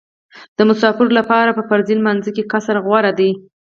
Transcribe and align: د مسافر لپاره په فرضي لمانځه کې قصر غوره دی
د 0.57 0.59
مسافر 0.69 1.07
لپاره 1.19 1.55
په 1.57 1.63
فرضي 1.69 1.93
لمانځه 1.97 2.31
کې 2.35 2.47
قصر 2.51 2.75
غوره 2.85 3.11
دی 3.19 3.31